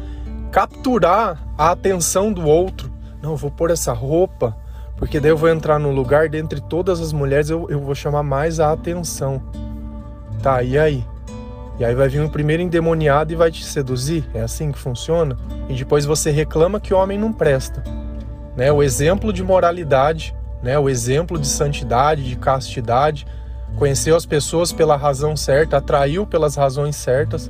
capturar 0.52 1.42
a 1.58 1.72
atenção 1.72 2.32
do 2.32 2.46
outro. 2.46 2.92
Não, 3.22 3.32
eu 3.32 3.38
vou 3.38 3.52
pôr 3.52 3.70
essa 3.70 3.94
roupa, 3.94 4.56
porque 4.98 5.20
daí 5.20 5.32
eu 5.32 5.38
vou 5.38 5.50
entrar 5.50 5.80
no 5.80 5.92
lugar 5.92 6.28
dentre 6.30 6.60
todas 6.60 7.00
as 7.00 7.14
mulheres, 7.14 7.50
eu, 7.50 7.70
eu 7.70 7.80
vou 7.80 7.94
chamar 7.94 8.24
mais 8.24 8.60
a 8.60 8.72
atenção. 8.72 9.42
Tá, 10.42 10.64
e 10.64 10.78
aí? 10.78 11.06
E 11.80 11.86
aí 11.86 11.96
vai 11.96 12.08
vir 12.08 12.22
um 12.22 12.30
primeiro 12.30 12.62
endemoniado 12.62 13.34
e 13.34 13.36
vai 13.36 13.52
te 13.52 13.64
seduzir? 13.64 14.30
É 14.34 14.42
assim 14.42 14.72
que 14.72 14.78
funciona? 14.78 15.38
E 15.68 15.74
depois 15.74 16.06
você 16.06 16.30
reclama 16.30 16.80
que 16.80 16.94
o 16.94 16.98
homem 16.98 17.18
não 17.18 17.34
presta. 17.34 17.84
Né? 18.56 18.72
O 18.72 18.84
exemplo 18.84 19.34
de 19.34 19.44
moralidade, 19.44 20.36
né? 20.62 20.78
o 20.78 20.90
exemplo 20.90 21.40
de 21.40 21.48
santidade, 21.48 22.24
de 22.24 22.36
castidade, 22.36 23.26
conheceu 23.78 24.16
as 24.16 24.26
pessoas 24.26 24.72
pela 24.72 24.96
razão 24.96 25.36
certa, 25.36 25.78
atraiu 25.78 26.26
pelas 26.26 26.56
razões 26.56 26.96
certas. 26.96 27.50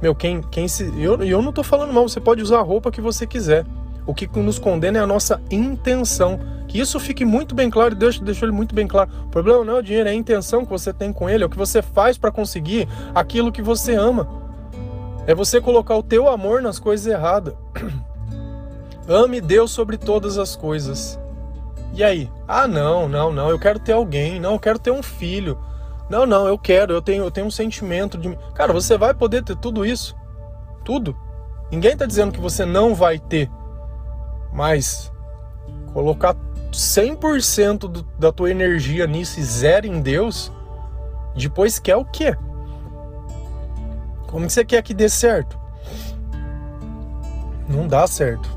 Meu, 0.00 0.14
quem, 0.14 0.40
quem 0.40 0.66
se. 0.66 0.84
Eu, 0.98 1.22
eu 1.22 1.42
não 1.42 1.52
tô 1.52 1.62
falando 1.62 1.92
mal, 1.92 2.08
você 2.08 2.20
pode 2.20 2.42
usar 2.42 2.58
a 2.58 2.62
roupa 2.62 2.90
que 2.90 3.00
você 3.00 3.26
quiser. 3.26 3.64
O 4.06 4.14
que 4.14 4.26
nos 4.40 4.58
condena 4.58 4.98
é 4.98 5.02
a 5.02 5.06
nossa 5.06 5.40
intenção. 5.50 6.40
Que 6.70 6.78
isso 6.78 7.00
fique 7.00 7.24
muito 7.24 7.52
bem 7.52 7.68
claro, 7.68 7.96
Deus 7.96 8.20
deixou 8.20 8.46
ele 8.46 8.56
muito 8.56 8.76
bem 8.76 8.86
claro. 8.86 9.10
O 9.24 9.28
problema 9.28 9.64
não 9.64 9.74
é 9.74 9.78
o 9.80 9.82
dinheiro, 9.82 10.08
é 10.08 10.12
a 10.12 10.14
intenção 10.14 10.64
que 10.64 10.70
você 10.70 10.92
tem 10.92 11.12
com 11.12 11.28
ele, 11.28 11.42
é 11.42 11.46
o 11.46 11.50
que 11.50 11.58
você 11.58 11.82
faz 11.82 12.16
para 12.16 12.30
conseguir 12.30 12.88
aquilo 13.12 13.50
que 13.50 13.60
você 13.60 13.96
ama. 13.96 14.28
É 15.26 15.34
você 15.34 15.60
colocar 15.60 15.96
o 15.96 16.02
teu 16.02 16.28
amor 16.28 16.62
nas 16.62 16.78
coisas 16.78 17.08
erradas. 17.08 17.54
Ame 19.08 19.40
Deus 19.40 19.72
sobre 19.72 19.98
todas 19.98 20.38
as 20.38 20.54
coisas. 20.54 21.18
E 21.92 22.04
aí? 22.04 22.30
Ah, 22.46 22.68
não, 22.68 23.08
não, 23.08 23.32
não, 23.32 23.50
eu 23.50 23.58
quero 23.58 23.80
ter 23.80 23.92
alguém, 23.92 24.38
não, 24.38 24.52
eu 24.52 24.60
quero 24.60 24.78
ter 24.78 24.92
um 24.92 25.02
filho. 25.02 25.58
Não, 26.08 26.24
não, 26.24 26.46
eu 26.46 26.56
quero, 26.56 26.92
eu 26.92 27.02
tenho, 27.02 27.24
eu 27.24 27.32
tenho 27.32 27.48
um 27.48 27.50
sentimento 27.50 28.16
de. 28.16 28.38
Cara, 28.54 28.72
você 28.72 28.96
vai 28.96 29.12
poder 29.12 29.42
ter 29.42 29.56
tudo 29.56 29.84
isso. 29.84 30.14
Tudo. 30.84 31.16
Ninguém 31.68 31.94
está 31.94 32.06
dizendo 32.06 32.30
que 32.30 32.40
você 32.40 32.64
não 32.64 32.94
vai 32.94 33.18
ter. 33.18 33.50
Mas 34.52 35.12
colocar 35.92 36.36
100% 36.72 37.78
do, 37.78 38.02
da 38.18 38.32
tua 38.32 38.50
energia 38.50 39.06
nisso 39.06 39.40
e 39.40 39.42
zero 39.42 39.86
em 39.86 40.00
Deus, 40.00 40.52
depois 41.34 41.78
quer 41.78 41.96
o 41.96 42.04
quê? 42.04 42.36
Como 44.26 44.46
que 44.46 44.52
você 44.52 44.64
quer 44.64 44.82
que 44.82 44.94
dê 44.94 45.08
certo? 45.08 45.58
Não 47.68 47.86
dá 47.86 48.06
certo. 48.06 48.48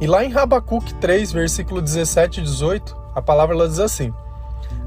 E 0.00 0.06
lá 0.06 0.24
em 0.24 0.30
Rabacuque 0.30 0.94
3, 0.94 1.32
versículo 1.32 1.80
17 1.80 2.40
e 2.40 2.42
18, 2.42 2.96
a 3.14 3.22
palavra 3.22 3.54
ela 3.54 3.68
diz 3.68 3.78
assim: 3.78 4.12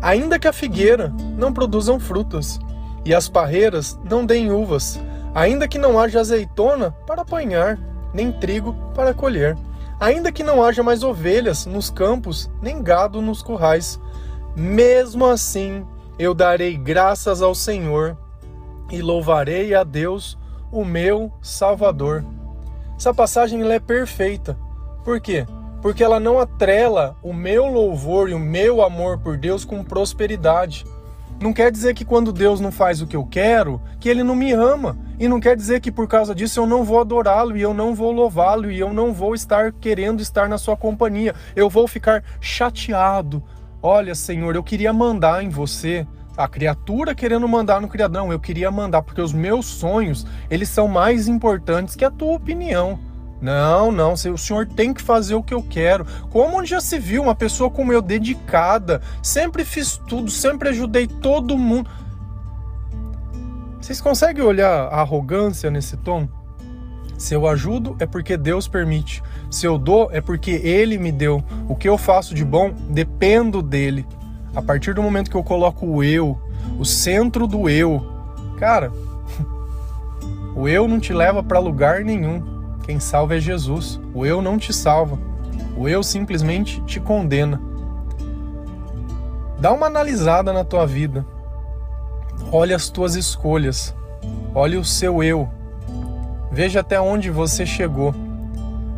Ainda 0.02 0.38
que 0.38 0.48
a 0.48 0.54
figueira 0.54 1.10
não 1.38 1.54
produzam 1.54 2.00
frutas 2.00 2.60
e 3.06 3.14
as 3.14 3.28
parreiras 3.28 3.98
não 4.04 4.26
deem 4.26 4.52
uvas, 4.52 5.00
ainda 5.34 5.68
que 5.68 5.78
não 5.78 6.00
haja 6.00 6.20
azeitona 6.20 6.92
para 7.08 7.22
apanhar, 7.22 7.80
nem 8.14 8.32
trigo 8.32 8.74
para 8.94 9.14
colher, 9.14 9.58
ainda 10.00 10.32
que 10.32 10.44
não 10.44 10.64
haja 10.64 10.82
mais 10.82 11.04
ovelhas 11.04 11.66
nos 11.66 11.90
campos, 11.90 12.50
nem 12.62 12.82
gado 12.82 13.22
nos 13.22 13.42
currais, 13.42 14.00
mesmo 14.56 15.26
assim 15.26 15.86
eu 16.18 16.34
darei 16.34 16.78
graças 16.78 17.42
ao 17.42 17.54
Senhor 17.54 18.18
e 18.92 19.02
louvarei 19.02 19.76
a 19.76 19.84
Deus, 19.84 20.38
o 20.72 20.84
meu 20.84 21.32
Salvador. 21.42 22.26
Essa 22.98 23.14
passagem 23.14 23.64
é 23.72 23.80
perfeita 23.80 24.58
por 25.04 25.20
quê? 25.20 25.46
Porque 25.82 26.04
ela 26.04 26.20
não 26.20 26.40
atrela 26.40 27.16
o 27.24 27.34
meu 27.34 27.66
louvor 27.66 28.30
e 28.30 28.34
o 28.34 28.40
meu 28.40 28.84
amor 28.84 29.18
por 29.18 29.38
Deus 29.38 29.64
com 29.64 29.84
prosperidade. 29.84 30.86
Não 31.42 31.54
quer 31.54 31.72
dizer 31.72 31.94
que 31.94 32.04
quando 32.04 32.34
Deus 32.34 32.60
não 32.60 32.70
faz 32.70 33.02
o 33.02 33.08
que 33.08 33.16
eu 33.16 33.26
quero, 33.26 33.82
que 33.98 34.10
ele 34.10 34.24
não 34.24 34.36
me 34.36 34.52
ama. 34.52 34.98
E 35.18 35.28
não 35.28 35.40
quer 35.40 35.56
dizer 35.56 35.80
que 35.80 35.92
por 35.92 36.06
causa 36.06 36.36
disso 36.36 36.60
eu 36.60 36.66
não 36.66 36.84
vou 36.84 37.00
adorá-lo 37.00 37.56
e 37.56 37.62
eu 37.62 37.74
não 37.74 37.96
vou 37.96 38.12
louvá-lo 38.12 38.70
e 38.70 38.78
eu 38.78 38.94
não 38.94 39.14
vou 39.14 39.34
estar 39.34 39.72
querendo 39.72 40.22
estar 40.22 40.50
na 40.50 40.58
sua 40.58 40.76
companhia. 40.76 41.34
Eu 41.56 41.70
vou 41.70 41.88
ficar 41.88 42.24
chateado. 42.42 43.42
Olha, 43.82 44.14
Senhor, 44.16 44.54
eu 44.54 44.64
queria 44.64 44.92
mandar 44.92 45.42
em 45.42 45.50
você. 45.50 46.06
A 46.36 46.48
criatura 46.48 47.16
querendo 47.16 47.48
mandar 47.48 47.82
no 47.82 47.88
criadão, 47.88 48.32
eu 48.32 48.40
queria 48.40 48.70
mandar 48.70 49.02
porque 49.02 49.22
os 49.22 49.34
meus 49.34 49.66
sonhos, 49.66 50.26
eles 50.50 50.68
são 50.70 50.88
mais 50.88 51.28
importantes 51.28 51.96
que 51.96 52.04
a 52.04 52.12
tua 52.12 52.34
opinião. 52.34 53.00
Não, 53.42 53.90
não, 53.92 54.14
o 54.14 54.38
senhor 54.38 54.68
tem 54.68 54.94
que 54.94 55.02
fazer 55.02 55.34
o 55.34 55.44
que 55.44 55.54
eu 55.54 55.64
quero. 55.64 56.06
Como 56.30 56.66
já 56.66 56.82
se 56.82 57.00
viu 57.00 57.24
uma 57.24 57.36
pessoa 57.36 57.70
como 57.70 57.94
eu 57.94 58.02
dedicada, 58.02 59.02
sempre 59.24 59.64
fiz 59.64 59.98
tudo, 60.08 60.30
sempre 60.30 60.70
ajudei 60.70 61.08
todo 61.08 61.58
mundo. 61.58 61.90
Vocês 63.80 64.02
conseguem 64.02 64.44
olhar 64.44 64.88
a 64.88 65.00
arrogância 65.00 65.72
nesse 65.72 65.96
tom? 65.98 66.28
Se 67.18 67.34
eu 67.34 67.48
ajudo 67.48 67.96
é 68.00 68.06
porque 68.06 68.38
Deus 68.38 68.68
permite. 68.68 69.24
Se 69.50 69.66
eu 69.66 69.78
dou 69.78 70.10
é 70.12 70.22
porque 70.22 70.52
Ele 70.52 70.98
me 70.98 71.12
deu. 71.12 71.44
O 71.68 71.76
que 71.76 71.88
eu 71.88 71.98
faço 71.98 72.36
de 72.36 72.44
bom 72.44 72.74
dependo 72.90 73.62
dele. 73.62 74.06
A 74.54 74.62
partir 74.62 74.94
do 74.94 75.02
momento 75.02 75.30
que 75.30 75.38
eu 75.38 75.44
coloco 75.44 75.86
o 75.86 76.04
eu, 76.04 76.40
o 76.78 76.86
centro 76.86 77.48
do 77.48 77.70
eu, 77.70 78.06
cara, 78.58 78.92
o 80.56 80.68
eu 80.68 80.88
não 80.88 81.00
te 81.00 81.14
leva 81.14 81.42
para 81.42 81.60
lugar 81.60 82.04
nenhum. 82.04 82.59
Quem 82.90 83.00
salva 83.00 83.36
é 83.36 83.40
Jesus. 83.40 84.02
O 84.16 84.26
eu 84.26 84.42
não 84.42 84.58
te 84.58 84.74
salva. 84.74 85.16
O 85.78 85.88
eu 85.88 86.02
simplesmente 86.02 86.82
te 86.86 87.00
condena. 87.00 87.62
Dá 89.60 89.72
uma 89.72 89.86
analisada 89.86 90.52
na 90.52 90.64
tua 90.64 90.88
vida. 90.88 91.24
Olhe 92.52 92.74
as 92.74 92.90
tuas 92.90 93.14
escolhas. 93.14 93.96
Olhe 94.56 94.76
o 94.76 94.84
seu 94.84 95.22
eu. 95.22 95.48
Veja 96.52 96.80
até 96.80 97.00
onde 97.00 97.30
você 97.30 97.64
chegou. 97.64 98.12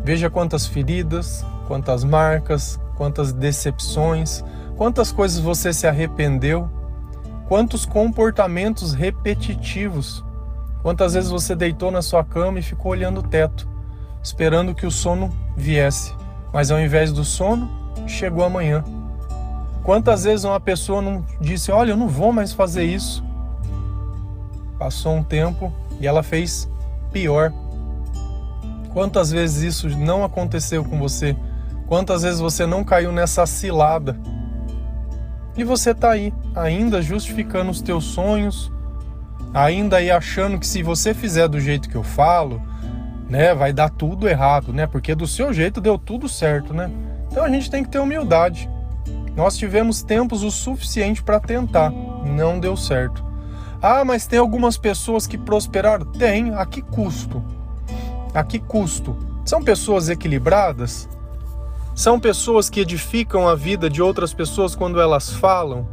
Veja 0.02 0.30
quantas 0.30 0.66
feridas, 0.66 1.44
quantas 1.68 2.02
marcas, 2.02 2.80
quantas 2.96 3.30
decepções, 3.30 4.42
quantas 4.74 5.12
coisas 5.12 5.38
você 5.38 5.70
se 5.70 5.86
arrependeu, 5.86 6.66
quantos 7.46 7.84
comportamentos 7.84 8.94
repetitivos. 8.94 10.24
Quantas 10.80 11.12
vezes 11.12 11.28
você 11.28 11.54
deitou 11.54 11.90
na 11.90 12.00
sua 12.00 12.24
cama 12.24 12.58
e 12.58 12.62
ficou 12.62 12.92
olhando 12.92 13.20
o 13.20 13.22
teto 13.22 13.70
esperando 14.22 14.74
que 14.74 14.86
o 14.86 14.90
sono 14.90 15.30
viesse, 15.56 16.14
mas 16.52 16.70
ao 16.70 16.80
invés 16.80 17.12
do 17.12 17.24
sono, 17.24 17.70
chegou 18.06 18.44
amanhã. 18.44 18.84
Quantas 19.82 20.24
vezes 20.24 20.44
uma 20.44 20.60
pessoa 20.60 21.02
não 21.02 21.24
disse: 21.40 21.72
Olha, 21.72 21.90
eu 21.90 21.96
não 21.96 22.08
vou 22.08 22.32
mais 22.32 22.52
fazer 22.52 22.84
isso? 22.84 23.24
Passou 24.78 25.14
um 25.16 25.24
tempo 25.24 25.72
e 26.00 26.06
ela 26.06 26.22
fez 26.22 26.68
pior. 27.12 27.52
Quantas 28.92 29.30
vezes 29.30 29.62
isso 29.62 29.88
não 29.98 30.22
aconteceu 30.22 30.84
com 30.84 30.98
você? 30.98 31.36
Quantas 31.86 32.22
vezes 32.22 32.40
você 32.40 32.66
não 32.66 32.84
caiu 32.84 33.10
nessa 33.10 33.44
cilada? 33.46 34.18
E 35.56 35.64
você 35.64 35.90
está 35.90 36.12
aí, 36.12 36.32
ainda 36.54 37.02
justificando 37.02 37.70
os 37.70 37.82
teus 37.82 38.04
sonhos, 38.04 38.72
ainda 39.52 39.96
aí 39.98 40.10
achando 40.10 40.58
que 40.58 40.66
se 40.66 40.82
você 40.82 41.12
fizer 41.12 41.48
do 41.48 41.60
jeito 41.60 41.88
que 41.88 41.94
eu 41.94 42.02
falo, 42.02 42.62
né, 43.28 43.54
vai 43.54 43.72
dar 43.72 43.90
tudo 43.90 44.28
errado, 44.28 44.72
né? 44.72 44.86
Porque 44.86 45.14
do 45.14 45.26
seu 45.26 45.52
jeito 45.52 45.80
deu 45.80 45.98
tudo 45.98 46.28
certo, 46.28 46.74
né? 46.74 46.90
Então 47.30 47.44
a 47.44 47.48
gente 47.48 47.70
tem 47.70 47.82
que 47.82 47.90
ter 47.90 47.98
humildade. 47.98 48.68
Nós 49.34 49.56
tivemos 49.56 50.02
tempos 50.02 50.42
o 50.42 50.50
suficiente 50.50 51.22
para 51.22 51.40
tentar, 51.40 51.90
não 51.90 52.60
deu 52.60 52.76
certo. 52.76 53.24
Ah, 53.80 54.04
mas 54.04 54.26
tem 54.26 54.38
algumas 54.38 54.76
pessoas 54.76 55.26
que 55.26 55.36
prosperaram? 55.36 56.06
Tem. 56.06 56.54
A 56.54 56.64
que 56.64 56.82
custo? 56.82 57.42
A 58.32 58.44
que 58.44 58.58
custo? 58.58 59.16
São 59.44 59.62
pessoas 59.62 60.08
equilibradas? 60.08 61.08
São 61.94 62.20
pessoas 62.20 62.70
que 62.70 62.80
edificam 62.80 63.48
a 63.48 63.54
vida 63.54 63.90
de 63.90 64.00
outras 64.00 64.32
pessoas 64.32 64.76
quando 64.76 65.00
elas 65.00 65.30
falam? 65.30 65.88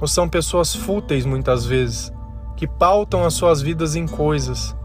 Ou 0.00 0.06
são 0.06 0.28
pessoas 0.28 0.74
fúteis 0.74 1.24
muitas 1.24 1.64
vezes, 1.64 2.12
que 2.56 2.66
pautam 2.66 3.24
as 3.24 3.34
suas 3.34 3.62
vidas 3.62 3.96
em 3.96 4.06
coisas? 4.06 4.76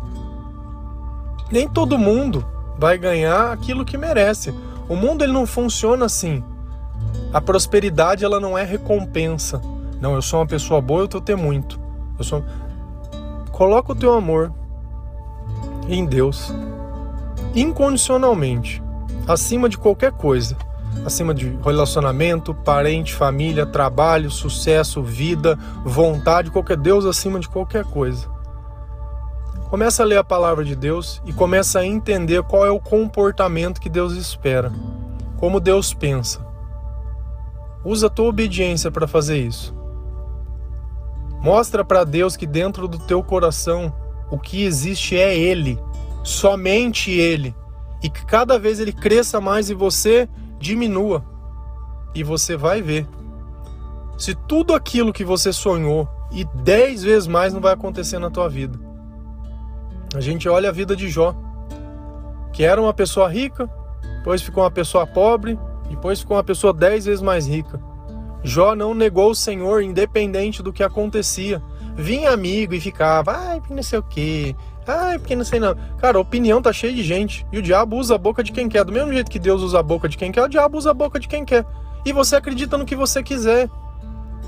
Nem 1.51 1.67
todo 1.67 1.97
mundo 1.97 2.45
vai 2.77 2.97
ganhar 2.97 3.51
aquilo 3.51 3.85
que 3.85 3.97
merece. 3.97 4.53
O 4.87 4.95
mundo 4.95 5.23
ele 5.23 5.33
não 5.33 5.45
funciona 5.45 6.05
assim. 6.05 6.43
A 7.33 7.41
prosperidade 7.41 8.23
ela 8.23 8.39
não 8.39 8.57
é 8.57 8.63
recompensa. 8.63 9.61
Não, 9.99 10.15
eu 10.15 10.21
sou 10.21 10.39
uma 10.39 10.47
pessoa 10.47 10.81
boa, 10.81 11.01
eu 11.01 11.07
tô 11.07 11.21
ter 11.21 11.35
muito. 11.35 11.79
Eu 12.17 12.23
sou 12.23 12.43
Coloca 13.51 13.93
o 13.93 13.95
teu 13.95 14.13
amor 14.13 14.51
em 15.87 16.05
Deus 16.05 16.53
incondicionalmente, 17.55 18.83
acima 19.25 19.69
de 19.69 19.77
qualquer 19.77 20.11
coisa, 20.11 20.57
acima 21.05 21.33
de 21.33 21.57
relacionamento, 21.63 22.53
parente, 22.53 23.13
família, 23.13 23.65
trabalho, 23.65 24.29
sucesso, 24.29 25.01
vida, 25.01 25.57
vontade, 25.85 26.51
qualquer 26.51 26.75
Deus 26.75 27.05
acima 27.05 27.39
de 27.39 27.47
qualquer 27.47 27.85
coisa. 27.85 28.27
Começa 29.69 30.03
a 30.03 30.05
ler 30.05 30.17
a 30.17 30.23
palavra 30.23 30.63
de 30.63 30.75
Deus 30.75 31.21
e 31.25 31.33
começa 31.33 31.79
a 31.79 31.85
entender 31.85 32.43
qual 32.43 32.65
é 32.65 32.69
o 32.69 32.79
comportamento 32.79 33.81
que 33.81 33.89
Deus 33.89 34.13
espera, 34.13 34.71
como 35.37 35.59
Deus 35.59 35.91
pensa. 35.93 36.45
Usa 37.83 38.07
a 38.07 38.09
tua 38.09 38.27
obediência 38.27 38.91
para 38.91 39.07
fazer 39.07 39.39
isso. 39.39 39.75
Mostra 41.41 41.83
para 41.83 42.03
Deus 42.03 42.37
que 42.37 42.45
dentro 42.45 42.87
do 42.87 42.99
teu 42.99 43.23
coração 43.23 43.93
o 44.29 44.37
que 44.37 44.63
existe 44.63 45.17
é 45.17 45.37
Ele, 45.37 45.79
somente 46.23 47.11
Ele, 47.11 47.55
e 48.03 48.09
que 48.09 48.23
cada 48.25 48.59
vez 48.59 48.79
Ele 48.79 48.93
cresça 48.93 49.41
mais 49.41 49.69
e 49.69 49.73
você 49.73 50.29
diminua. 50.59 51.25
E 52.13 52.23
você 52.23 52.55
vai 52.55 52.81
ver. 52.81 53.07
Se 54.15 54.33
tudo 54.33 54.73
aquilo 54.73 55.11
que 55.11 55.25
você 55.25 55.51
sonhou 55.51 56.07
e 56.31 56.45
dez 56.63 57.03
vezes 57.03 57.27
mais 57.27 57.51
não 57.51 57.59
vai 57.59 57.73
acontecer 57.73 58.19
na 58.19 58.29
tua 58.29 58.47
vida. 58.47 58.84
A 60.15 60.21
gente 60.21 60.47
olha 60.47 60.69
a 60.69 60.71
vida 60.71 60.95
de 60.95 61.09
Jó, 61.09 61.35
que 62.53 62.63
era 62.63 62.81
uma 62.81 62.93
pessoa 62.93 63.27
rica, 63.27 63.69
depois 64.19 64.41
ficou 64.41 64.63
uma 64.63 64.71
pessoa 64.71 65.05
pobre, 65.05 65.59
depois 65.89 66.21
ficou 66.21 66.37
uma 66.37 66.43
pessoa 66.43 66.73
dez 66.73 67.05
vezes 67.05 67.21
mais 67.21 67.45
rica. 67.45 67.79
Jó 68.41 68.75
não 68.75 68.93
negou 68.93 69.31
o 69.31 69.35
Senhor, 69.35 69.83
independente 69.83 70.63
do 70.63 70.71
que 70.71 70.83
acontecia. 70.83 71.61
Vinha 71.95 72.31
amigo 72.31 72.73
e 72.73 72.79
ficava, 72.79 73.35
ai, 73.35 73.61
não 73.69 73.83
sei 73.83 73.99
o 73.99 74.03
quê, 74.03 74.55
ai, 74.87 75.19
porque 75.19 75.35
não 75.35 75.43
sei 75.43 75.59
não. 75.59 75.75
Cara, 75.97 76.17
opinião 76.17 76.61
tá 76.61 76.71
cheia 76.71 76.93
de 76.93 77.03
gente. 77.03 77.45
E 77.51 77.57
o 77.57 77.61
diabo 77.61 77.97
usa 77.97 78.15
a 78.15 78.17
boca 78.17 78.41
de 78.41 78.53
quem 78.53 78.69
quer. 78.69 78.85
Do 78.85 78.93
mesmo 78.93 79.11
jeito 79.11 79.29
que 79.29 79.39
Deus 79.39 79.61
usa 79.61 79.79
a 79.79 79.83
boca 79.83 80.07
de 80.07 80.15
quem 80.15 80.31
quer, 80.31 80.43
o 80.43 80.47
diabo 80.47 80.77
usa 80.77 80.91
a 80.91 80.93
boca 80.93 81.19
de 81.19 81.27
quem 81.27 81.43
quer. 81.43 81.65
E 82.05 82.13
você 82.13 82.37
acredita 82.37 82.77
no 82.77 82.85
que 82.85 82.95
você 82.95 83.21
quiser, 83.21 83.69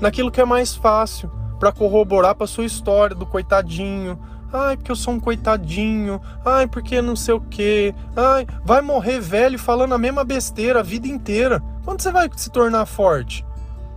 naquilo 0.00 0.30
que 0.30 0.40
é 0.40 0.44
mais 0.46 0.74
fácil, 0.74 1.30
para 1.58 1.72
corroborar 1.72 2.34
para 2.34 2.46
sua 2.46 2.64
história 2.64 3.14
do 3.14 3.26
coitadinho, 3.26 4.18
Ai, 4.52 4.76
porque 4.76 4.90
eu 4.90 4.96
sou 4.96 5.14
um 5.14 5.20
coitadinho. 5.20 6.20
Ai, 6.44 6.66
porque 6.66 7.02
não 7.02 7.14
sei 7.14 7.34
o 7.34 7.40
quê. 7.40 7.94
Ai, 8.16 8.46
vai 8.64 8.80
morrer 8.80 9.20
velho 9.20 9.58
falando 9.58 9.94
a 9.94 9.98
mesma 9.98 10.24
besteira 10.24 10.80
a 10.80 10.82
vida 10.82 11.06
inteira. 11.06 11.62
Quando 11.84 12.00
você 12.00 12.10
vai 12.10 12.30
se 12.34 12.50
tornar 12.50 12.86
forte? 12.86 13.44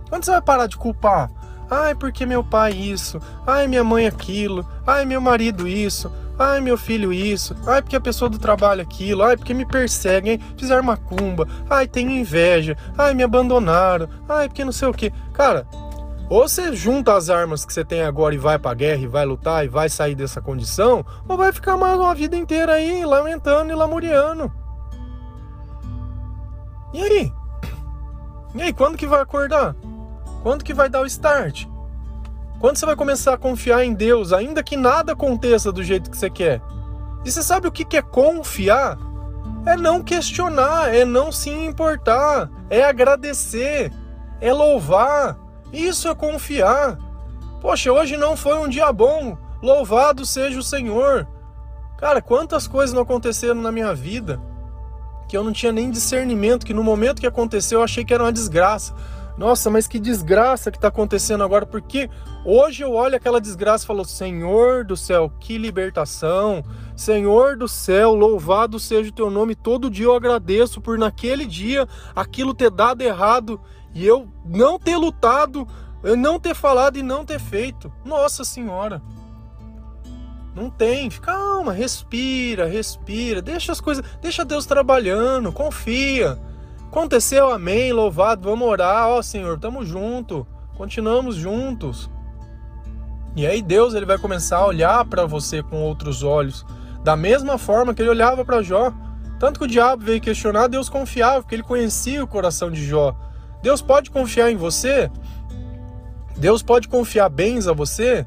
Quando 0.08 0.24
você 0.24 0.30
vai 0.30 0.42
parar 0.42 0.66
de 0.66 0.76
culpar? 0.76 1.30
Ai, 1.70 1.94
porque 1.94 2.26
meu 2.26 2.44
pai 2.44 2.72
isso. 2.72 3.18
Ai, 3.46 3.66
minha 3.66 3.82
mãe 3.82 4.06
aquilo. 4.06 4.66
Ai, 4.86 5.06
meu 5.06 5.22
marido 5.22 5.66
isso. 5.66 6.12
Ai, 6.38 6.60
meu 6.60 6.76
filho 6.76 7.12
isso. 7.12 7.56
Ai, 7.66 7.80
porque 7.80 7.96
a 7.96 8.00
pessoa 8.00 8.28
do 8.28 8.38
trabalho 8.38 8.82
aquilo. 8.82 9.22
Ai, 9.22 9.38
porque 9.38 9.54
me 9.54 9.64
perseguem. 9.64 10.38
Fizeram 10.56 10.82
macumba. 10.82 11.48
Ai, 11.70 11.86
tenho 11.86 12.10
inveja. 12.10 12.76
Ai, 12.98 13.14
me 13.14 13.22
abandonaram. 13.22 14.08
Ai, 14.28 14.48
porque 14.48 14.64
não 14.64 14.72
sei 14.72 14.88
o 14.88 14.92
quê. 14.92 15.10
Cara, 15.32 15.66
ou 16.32 16.48
você 16.48 16.74
junta 16.74 17.14
as 17.14 17.28
armas 17.28 17.62
que 17.62 17.74
você 17.74 17.84
tem 17.84 18.00
agora 18.00 18.34
e 18.34 18.38
vai 18.38 18.58
pra 18.58 18.72
guerra 18.72 19.02
e 19.02 19.06
vai 19.06 19.22
lutar 19.22 19.66
e 19.66 19.68
vai 19.68 19.90
sair 19.90 20.14
dessa 20.14 20.40
condição, 20.40 21.04
ou 21.28 21.36
vai 21.36 21.52
ficar 21.52 21.76
mais 21.76 21.98
uma 21.98 22.14
vida 22.14 22.34
inteira 22.34 22.72
aí 22.72 23.04
lamentando 23.04 23.70
e 23.70 23.74
lamuriando. 23.74 24.50
E 26.94 27.02
aí? 27.02 27.32
E 28.54 28.62
aí, 28.62 28.72
quando 28.72 28.96
que 28.96 29.06
vai 29.06 29.20
acordar? 29.20 29.76
Quando 30.42 30.64
que 30.64 30.72
vai 30.72 30.88
dar 30.88 31.02
o 31.02 31.06
start? 31.06 31.66
Quando 32.58 32.76
você 32.78 32.86
vai 32.86 32.96
começar 32.96 33.34
a 33.34 33.38
confiar 33.38 33.84
em 33.84 33.92
Deus, 33.92 34.32
ainda 34.32 34.62
que 34.62 34.74
nada 34.74 35.12
aconteça 35.12 35.70
do 35.70 35.82
jeito 35.82 36.10
que 36.10 36.16
você 36.16 36.30
quer? 36.30 36.62
E 37.26 37.30
você 37.30 37.42
sabe 37.42 37.68
o 37.68 37.72
que 37.72 37.94
é 37.94 38.00
confiar? 38.00 38.96
É 39.66 39.76
não 39.76 40.02
questionar, 40.02 40.94
é 40.94 41.04
não 41.04 41.30
se 41.30 41.50
importar, 41.50 42.50
é 42.70 42.82
agradecer, 42.82 43.92
é 44.40 44.50
louvar, 44.50 45.36
isso 45.72 46.08
é 46.08 46.14
confiar. 46.14 46.98
Poxa, 47.60 47.92
hoje 47.92 48.16
não 48.16 48.36
foi 48.36 48.58
um 48.58 48.68
dia 48.68 48.92
bom. 48.92 49.38
Louvado 49.62 50.26
seja 50.26 50.58
o 50.58 50.62
Senhor. 50.62 51.26
Cara, 51.96 52.20
quantas 52.20 52.66
coisas 52.66 52.92
não 52.92 53.02
aconteceram 53.02 53.60
na 53.60 53.70
minha 53.70 53.94
vida 53.94 54.40
que 55.28 55.36
eu 55.36 55.42
não 55.42 55.52
tinha 55.52 55.72
nem 55.72 55.90
discernimento, 55.90 56.66
que 56.66 56.74
no 56.74 56.84
momento 56.84 57.20
que 57.20 57.26
aconteceu 57.26 57.78
eu 57.78 57.84
achei 57.84 58.04
que 58.04 58.12
era 58.12 58.22
uma 58.22 58.32
desgraça. 58.32 58.94
Nossa, 59.38 59.70
mas 59.70 59.88
que 59.88 59.98
desgraça 59.98 60.70
que 60.70 60.76
está 60.76 60.88
acontecendo 60.88 61.42
agora, 61.42 61.64
porque 61.64 62.10
hoje 62.44 62.82
eu 62.82 62.92
olho 62.92 63.16
aquela 63.16 63.40
desgraça 63.40 63.84
e 63.84 63.86
falo: 63.86 64.04
Senhor 64.04 64.84
do 64.84 64.94
céu, 64.94 65.32
que 65.40 65.56
libertação! 65.56 66.62
Senhor 66.94 67.56
do 67.56 67.66
céu, 67.66 68.14
louvado 68.14 68.78
seja 68.78 69.08
o 69.08 69.14
teu 69.14 69.30
nome. 69.30 69.54
Todo 69.54 69.88
dia 69.88 70.04
eu 70.04 70.14
agradeço 70.14 70.82
por 70.82 70.98
naquele 70.98 71.46
dia 71.46 71.88
aquilo 72.14 72.52
ter 72.52 72.70
dado 72.70 73.00
errado 73.00 73.58
e 73.94 74.06
eu 74.06 74.28
não 74.44 74.78
ter 74.78 74.96
lutado, 74.96 75.66
eu 76.02 76.16
não 76.16 76.38
ter 76.38 76.54
falado 76.54 76.96
e 76.96 77.02
não 77.02 77.24
ter 77.24 77.38
feito. 77.38 77.92
Nossa 78.04 78.44
Senhora. 78.44 79.02
Não 80.54 80.68
tem. 80.68 81.08
Calma, 81.08 81.72
respira, 81.72 82.66
respira. 82.66 83.40
Deixa 83.40 83.72
as 83.72 83.80
coisas, 83.80 84.04
deixa 84.20 84.44
Deus 84.44 84.66
trabalhando, 84.66 85.52
confia. 85.52 86.38
Aconteceu, 86.88 87.50
amém, 87.50 87.92
louvado. 87.92 88.48
Vamos 88.48 88.68
orar, 88.68 89.08
ó 89.08 89.22
Senhor, 89.22 89.58
tamo 89.58 89.84
junto. 89.84 90.46
Continuamos 90.76 91.36
juntos. 91.36 92.10
E 93.34 93.46
aí 93.46 93.62
Deus 93.62 93.94
ele 93.94 94.04
vai 94.04 94.18
começar 94.18 94.58
a 94.58 94.66
olhar 94.66 95.04
para 95.06 95.24
você 95.24 95.62
com 95.62 95.82
outros 95.82 96.22
olhos, 96.22 96.66
da 97.02 97.16
mesma 97.16 97.56
forma 97.56 97.94
que 97.94 98.02
ele 98.02 98.10
olhava 98.10 98.44
para 98.44 98.62
Jó. 98.62 98.92
Tanto 99.38 99.58
que 99.58 99.64
o 99.64 99.68
diabo 99.68 100.04
veio 100.04 100.20
questionar, 100.20 100.68
Deus 100.68 100.88
confiava, 100.88 101.40
porque 101.40 101.54
ele 101.54 101.62
conhecia 101.62 102.22
o 102.22 102.28
coração 102.28 102.70
de 102.70 102.84
Jó. 102.84 103.16
Deus 103.62 103.80
pode 103.80 104.10
confiar 104.10 104.50
em 104.50 104.56
você? 104.56 105.10
Deus 106.36 106.62
pode 106.62 106.88
confiar 106.88 107.28
bens 107.28 107.68
a 107.68 107.72
você? 107.72 108.26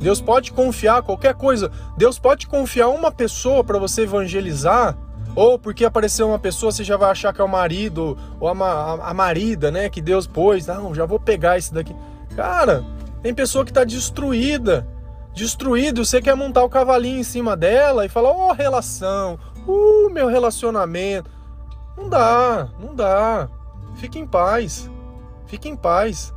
Deus 0.00 0.20
pode 0.20 0.52
confiar 0.52 1.02
qualquer 1.02 1.34
coisa. 1.34 1.70
Deus 1.96 2.18
pode 2.18 2.46
confiar 2.46 2.88
uma 2.88 3.10
pessoa 3.10 3.62
para 3.62 3.78
você 3.78 4.02
evangelizar? 4.02 4.96
Ou 5.34 5.58
porque 5.58 5.84
apareceu 5.84 6.28
uma 6.28 6.38
pessoa, 6.38 6.72
você 6.72 6.82
já 6.82 6.96
vai 6.96 7.10
achar 7.10 7.32
que 7.32 7.40
é 7.40 7.44
o 7.44 7.48
marido 7.48 8.18
ou 8.40 8.48
a, 8.48 8.52
a, 8.52 9.10
a 9.10 9.14
marida, 9.14 9.70
né? 9.70 9.88
Que 9.88 10.00
Deus 10.00 10.26
pôs. 10.26 10.66
Não, 10.66 10.94
já 10.94 11.06
vou 11.06 11.20
pegar 11.20 11.58
esse 11.58 11.72
daqui. 11.72 11.94
Cara, 12.34 12.84
tem 13.22 13.34
pessoa 13.34 13.64
que 13.64 13.70
está 13.70 13.84
destruída. 13.84 14.86
Destruída. 15.34 16.04
Você 16.04 16.20
quer 16.20 16.34
montar 16.34 16.64
o 16.64 16.68
cavalinho 16.68 17.20
em 17.20 17.24
cima 17.24 17.56
dela 17.56 18.04
e 18.04 18.08
falar: 18.08 18.30
Ó, 18.30 18.48
oh, 18.48 18.52
relação. 18.52 19.38
Uh, 19.66 20.10
meu 20.10 20.26
relacionamento. 20.26 21.30
Não 21.96 22.08
dá, 22.08 22.68
não 22.80 22.94
dá. 22.94 23.48
Fique 23.98 24.18
em 24.18 24.26
paz. 24.26 24.90
Fique 25.46 25.68
em 25.68 25.76
paz. 25.76 26.32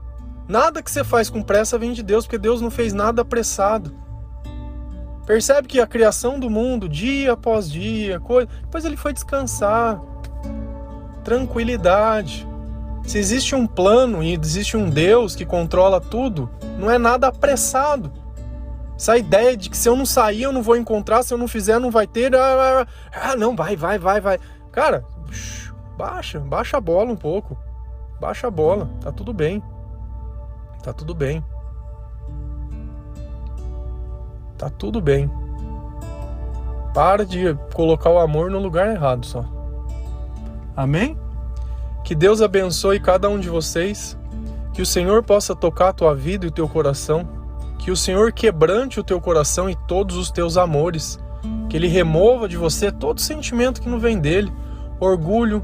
Nada 0.48 0.82
que 0.82 0.92
você 0.92 1.04
faz 1.04 1.30
com 1.30 1.42
pressa 1.42 1.78
vem 1.78 1.94
de 1.94 2.04
Deus, 2.04 2.26
porque 2.26 2.38
Deus 2.38 2.60
não 2.60 2.70
fez 2.70 2.92
nada 2.92 3.22
apressado. 3.22 3.96
Percebe 5.26 5.68
que 5.68 5.80
a 5.80 5.88
criação 5.88 6.40
do 6.40 6.50
mundo, 6.50 6.90
dia 6.90 7.34
após 7.34 7.72
dia, 7.72 8.20
coisa, 8.20 8.50
depois 8.64 8.84
ele 8.84 8.98
foi 8.98 9.14
descansar. 9.14 10.02
Tranquilidade. 11.24 12.48
Se 13.04 13.18
existe 13.18 13.56
um 13.56 13.68
plano 13.68 14.24
e 14.24 14.34
existe 14.34 14.76
um 14.76 14.90
Deus 14.90 15.36
que 15.36 15.46
controla 15.46 16.02
tudo, 16.02 16.50
não 16.78 16.90
é 16.90 16.98
nada 16.98 17.28
apressado. 17.28 18.12
Essa 18.96 19.18
ideia 19.18 19.56
de 19.56 19.70
que 19.70 19.78
se 19.78 19.88
eu 19.88 19.96
não 19.96 20.06
sair, 20.06 20.44
eu 20.44 20.52
não 20.52 20.62
vou 20.62 20.76
encontrar, 20.76 21.24
se 21.24 21.34
eu 21.34 21.38
não 21.38 21.48
fizer, 21.48 21.80
não 21.80 21.90
vai 21.90 22.06
ter. 22.06 22.36
Ah, 22.36 22.86
ah 23.14 23.36
não, 23.36 23.56
vai, 23.56 23.76
vai, 23.76 23.98
vai, 23.98 24.22
vai. 24.22 24.40
Cara, 24.72 25.04
Baixa, 26.02 26.40
baixa 26.40 26.78
a 26.78 26.82
bola 26.82 27.12
um 27.12 27.16
pouco. 27.16 27.56
Baixa 28.20 28.48
a 28.48 28.50
bola, 28.50 28.90
tá 29.02 29.12
tudo 29.12 29.32
bem. 29.32 29.62
Tá 30.82 30.92
tudo 30.92 31.14
bem. 31.14 31.46
Tá 34.58 34.68
tudo 34.68 35.00
bem. 35.00 35.30
Para 36.92 37.24
de 37.24 37.56
colocar 37.76 38.10
o 38.10 38.18
amor 38.18 38.50
no 38.50 38.58
lugar 38.58 38.88
errado 38.88 39.28
só. 39.28 39.46
Amém? 40.76 41.16
Que 42.04 42.16
Deus 42.16 42.42
abençoe 42.42 43.00
cada 43.00 43.30
um 43.30 43.40
de 43.40 43.48
vocês. 43.48 44.18
Que 44.74 44.82
o 44.82 44.88
Senhor 44.88 45.22
possa 45.22 45.56
tocar 45.56 45.90
a 45.90 45.94
tua 45.94 46.16
vida 46.16 46.46
e 46.46 46.50
o 46.50 46.52
teu 46.52 46.68
coração. 46.68 47.30
Que 47.78 47.92
o 47.92 47.96
Senhor 47.96 48.32
quebrante 48.32 49.00
o 49.00 49.04
teu 49.04 49.22
coração 49.22 49.70
e 49.70 49.76
todos 49.88 50.18
os 50.18 50.32
teus 50.32 50.58
amores. 50.58 51.20
Que 51.70 51.78
Ele 51.78 51.88
remova 51.88 52.50
de 52.50 52.58
você 52.58 52.92
todo 52.92 53.22
sentimento 53.22 53.80
que 53.80 53.88
não 53.88 54.00
vem 54.00 54.18
dele: 54.18 54.52
orgulho, 55.00 55.62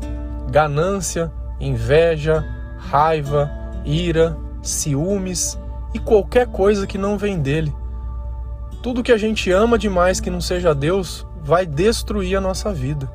ganância, 0.50 1.32
inveja, 1.60 2.46
raiva, 2.78 3.50
ira, 3.86 4.38
ciúmes 4.62 5.60
e 5.94 6.00
qualquer 6.00 6.48
coisa 6.48 6.88
que 6.88 6.98
não 6.98 7.18
vem 7.18 7.40
dele. 7.40 7.74
Tudo 8.82 9.04
que 9.04 9.12
a 9.12 9.18
gente 9.18 9.52
ama 9.52 9.78
demais 9.78 10.20
que 10.20 10.30
não 10.30 10.42
seja 10.42 10.74
Deus 10.76 11.26
vai 11.44 11.66
destruir 11.66 12.38
a 12.38 12.42
nossa 12.42 12.74
vida. 12.74 13.10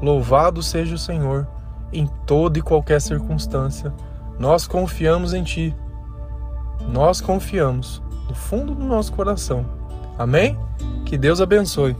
Louvado 0.00 0.62
seja 0.62 0.94
o 0.94 0.98
Senhor 0.98 1.46
em 1.92 2.06
toda 2.26 2.58
e 2.58 2.62
qualquer 2.62 3.00
circunstância. 3.00 3.92
Nós 4.38 4.66
confiamos 4.66 5.34
em 5.34 5.42
Ti. 5.42 5.76
Nós 6.88 7.20
confiamos 7.20 8.02
do 8.26 8.34
fundo 8.34 8.74
do 8.74 8.84
nosso 8.84 9.12
coração. 9.12 9.64
Amém? 10.18 10.58
Que 11.04 11.16
Deus 11.18 11.40
abençoe. 11.40 11.96